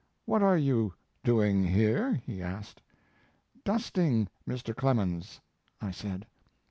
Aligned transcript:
"What 0.25 0.41
are 0.41 0.57
you 0.57 0.95
doing 1.23 1.63
here?" 1.63 2.13
he 2.25 2.41
asked. 2.41 2.81
"Dusting, 3.63 4.29
Mr. 4.49 4.75
Clemens," 4.75 5.41
I 5.79 5.91
said. 5.91 6.25